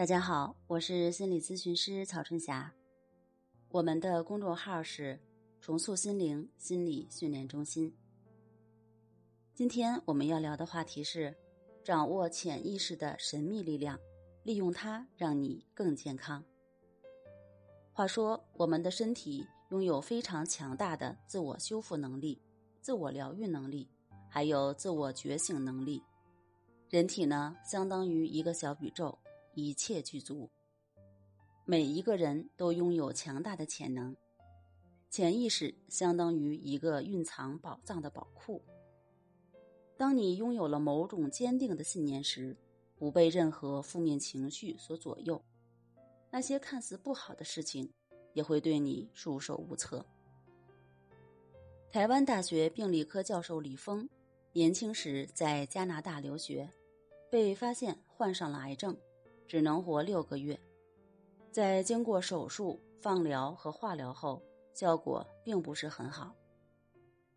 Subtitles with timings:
[0.00, 2.72] 大家好，我是心理咨询师曹春霞。
[3.68, 5.20] 我们的公众号是
[5.60, 7.94] “重塑心灵心理训练中心”。
[9.52, 11.36] 今天我们要聊的话题是：
[11.84, 14.00] 掌握潜意识的神秘力量，
[14.42, 16.42] 利用它让你更健康。
[17.92, 22.40] 话说，我们的身体拥有非常强大的自我修复能力、
[22.80, 23.86] 自我疗愈能力，
[24.30, 26.02] 还有自我觉醒能力。
[26.88, 29.18] 人体呢，相当于一个小宇宙。
[29.60, 30.50] 一切具足，
[31.64, 34.16] 每一个人都拥有强大的潜能。
[35.10, 38.62] 潜意识相当于一个蕴藏宝藏的宝库。
[39.96, 42.56] 当你拥有了某种坚定的信念时，
[42.96, 45.42] 不被任何负面情绪所左右，
[46.30, 47.92] 那些看似不好的事情
[48.32, 50.04] 也会对你束手无策。
[51.90, 54.08] 台湾大学病理科教授李峰，
[54.52, 56.70] 年轻时在加拿大留学，
[57.28, 58.96] 被发现患上了癌症。
[59.50, 60.56] 只能活六个月，
[61.50, 64.40] 在经过手术、放疗和化疗后，
[64.72, 66.32] 效果并不是很好。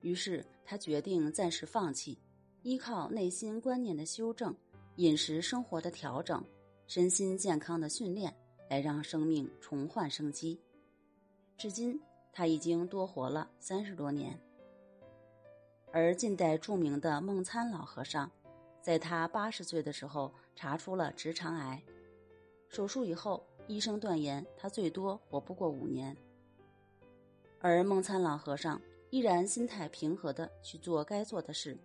[0.00, 2.18] 于是他决定暂时放弃，
[2.60, 4.54] 依靠内心观念的修正、
[4.96, 6.44] 饮食生活的调整、
[6.86, 8.36] 身心健康的训练，
[8.68, 10.60] 来让生命重焕生机。
[11.56, 11.98] 至今，
[12.30, 14.38] 他已经多活了三十多年。
[15.90, 18.30] 而近代著名的梦参老和尚，
[18.82, 21.82] 在他八十岁的时候查出了直肠癌。
[22.72, 26.16] 手术以后，医生断言他最多活不过五年。
[27.60, 31.76] 而梦参老和尚依然心态平和的去做该做的事，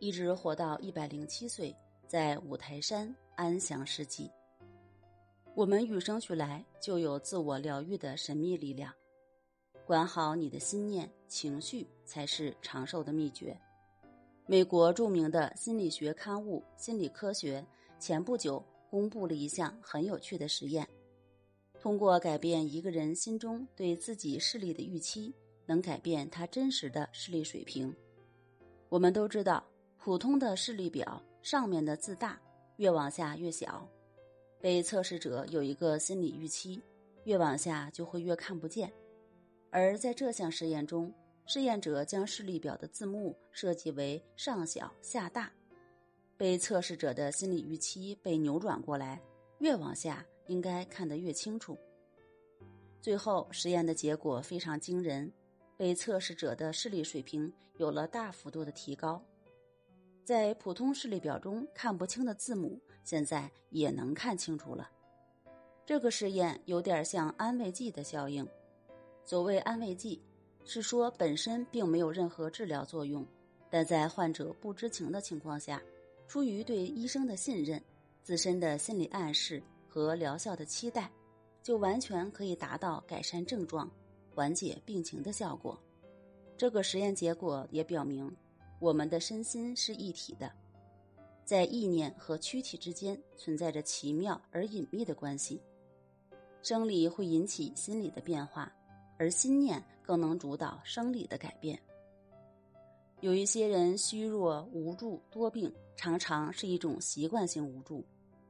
[0.00, 1.72] 一直活到一百零七岁，
[2.08, 4.28] 在五台山安详世纪。
[5.54, 8.92] 我们与生俱来就有自我疗愈的神秘力量，
[9.86, 13.56] 管好你的心念、情绪才是长寿的秘诀。
[14.46, 17.64] 美国著名的心理学刊物《心理科学》
[18.00, 18.60] 前不久。
[18.92, 20.86] 公布了一项很有趣的实验，
[21.80, 27.90] 通过改变一个人心中对自己视力的预期，能改变他真实的视力水平。
[28.90, 29.66] 我们都知道，
[29.96, 32.38] 普通的视力表上面的字大，
[32.76, 33.88] 越往下越小。
[34.60, 36.78] 被测试者有一个心理预期，
[37.24, 38.92] 越往下就会越看不见。
[39.70, 41.10] 而在这项实验中，
[41.46, 45.50] 试验者将视力表的字幕设计为上小下大。
[46.42, 49.22] 被测试者的心理预期被扭转过来，
[49.58, 51.78] 越往下应该看得越清楚。
[53.00, 55.32] 最后实验的结果非常惊人，
[55.76, 59.22] 被测试者的视力水平有了大幅度的提高，
[60.24, 64.90] 在普通视力表中看不清的字母，现在也能看清楚了。
[65.86, 68.44] 这个实验有点像安慰剂的效应。
[69.22, 70.20] 所谓安慰剂，
[70.64, 73.24] 是说本身并没有任何治疗作用，
[73.70, 75.80] 但在患者不知情的情况下。
[76.32, 77.78] 出于对医生的信任、
[78.22, 81.12] 自身的心理暗示和疗效的期待，
[81.62, 83.86] 就完全可以达到改善症状、
[84.34, 85.78] 缓解病情的效果。
[86.56, 88.34] 这个实验结果也表明，
[88.78, 90.50] 我们的身心是一体的，
[91.44, 95.60] 在意念和躯体之间存在着奇妙而隐秘的关系。
[96.62, 98.72] 生理会引起心理的变化，
[99.18, 101.78] 而心念更能主导生理的改变。
[103.22, 108.04] 有一些人虚弱、无助、多病，常常是一种习惯性无助，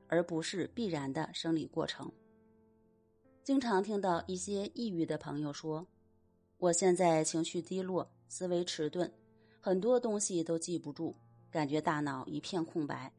[0.08, 2.10] 而不是必然的生理过程。
[3.44, 5.86] 经常听到一些抑郁的朋友说
[6.56, 9.12] ：“我现在情绪低落，思维迟钝，
[9.60, 11.14] 很多东西都记不住，
[11.50, 13.12] 感觉大脑一片空白。”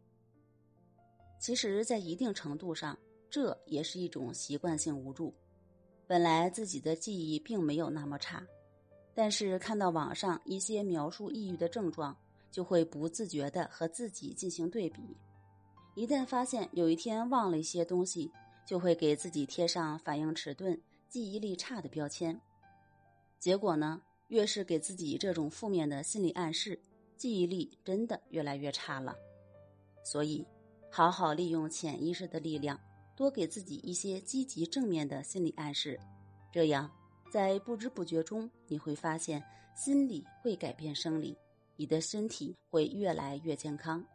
[1.39, 2.97] 其实，在一定程度上，
[3.29, 5.31] 这也是一种习惯性无助。
[6.07, 8.43] 本来自己的记忆并没有那么差。
[9.15, 12.15] 但是看到网上一些描述抑郁的症状，
[12.51, 15.15] 就会不自觉的和自己进行对比。
[15.95, 18.31] 一旦发现有一天忘了一些东西，
[18.65, 22.39] 就会给自己贴上反应迟钝、记忆力差的标签。
[23.39, 26.79] 结果呢，越是给自己这种负面的心理暗示，
[27.15, 29.15] 记忆力真的越来越差了。
[30.03, 30.45] 所以，
[30.89, 32.79] 好好利用潜意识的力量，
[33.15, 35.99] 多给自己一些积极正面的心理暗示，
[36.51, 36.89] 这样。
[37.33, 39.43] 在不知不觉中，你会发现
[39.75, 41.35] 心理会改变生理，
[41.75, 44.05] 你的身体会越来越健康。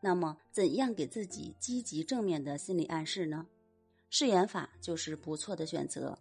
[0.00, 3.44] 那么，怎样给自己积极正面的心理暗示呢？
[4.08, 6.16] 誓言法就是不错的选择。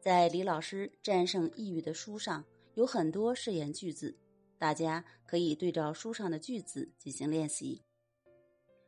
[0.00, 2.44] 在李老师《战胜抑郁》的书上
[2.74, 4.18] 有很多誓言句子，
[4.58, 7.80] 大家可以对照书上的句子进行练习。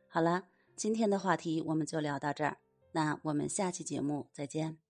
[0.09, 0.43] 好了，
[0.75, 2.57] 今天的话题我们就聊到这儿，
[2.91, 4.84] 那我们下期节目再见。